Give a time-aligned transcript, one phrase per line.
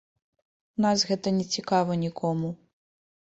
[0.77, 2.49] У нас гэта нецікава нікому.